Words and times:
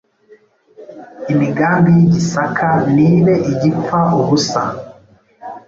imigambi 1.33 1.89
y’i 1.97 2.07
Gisaka 2.13 2.69
nibe 2.93 3.35
igipfa 3.51 3.99
ubusa. 4.19 4.61